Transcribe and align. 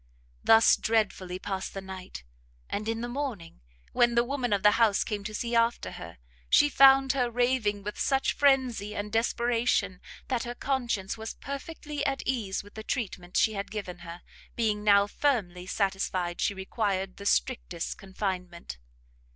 Thus 0.43 0.77
dreadfully 0.77 1.37
passed 1.37 1.75
the 1.75 1.79
night; 1.79 2.23
and 2.67 2.89
in 2.89 3.01
the 3.01 3.07
morning, 3.07 3.61
when 3.93 4.15
the 4.15 4.23
woman 4.23 4.51
of 4.51 4.63
the 4.63 4.71
house 4.81 5.03
came 5.03 5.23
to 5.25 5.33
see 5.35 5.55
after 5.55 5.91
her, 5.91 6.17
she 6.49 6.69
found 6.69 7.13
her 7.13 7.29
raving 7.29 7.83
with 7.83 7.99
such 7.99 8.33
frenzy, 8.33 8.95
and 8.95 9.11
desperation, 9.11 10.01
that 10.27 10.41
her 10.41 10.55
conscience 10.55 11.19
was 11.19 11.35
perfectly 11.35 12.03
at 12.03 12.23
ease 12.25 12.63
in 12.63 12.71
the 12.73 12.81
treatment 12.81 13.37
she 13.37 13.53
had 13.53 13.69
given 13.69 13.99
her, 13.99 14.23
being 14.55 14.83
now 14.83 15.05
firmly 15.05 15.67
satisfied 15.67 16.41
she 16.41 16.55
required 16.55 17.17
the 17.17 17.25
strictest 17.27 17.99
confinement. 17.99 18.79